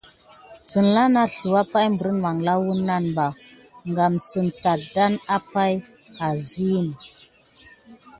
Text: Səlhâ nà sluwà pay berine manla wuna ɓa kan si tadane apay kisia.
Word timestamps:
Səlhâ 0.69 1.03
nà 1.15 1.23
sluwà 1.33 1.61
pay 1.71 1.87
berine 1.97 2.21
manla 2.23 2.53
wuna 2.65 2.95
ɓa 3.15 3.27
kan 3.95 4.13
si 4.27 4.41
tadane 4.61 5.17
apay 5.35 5.73
kisia. 6.17 6.81